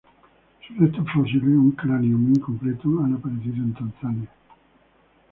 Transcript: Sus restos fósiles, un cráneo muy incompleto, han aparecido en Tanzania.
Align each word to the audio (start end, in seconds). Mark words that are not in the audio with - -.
Sus 0.67 0.75
restos 0.79 1.05
fósiles, 1.13 1.43
un 1.43 1.73
cráneo 1.73 2.17
muy 2.17 2.31
incompleto, 2.31 2.89
han 3.05 3.13
aparecido 3.13 3.57
en 3.57 3.73
Tanzania. 3.75 4.29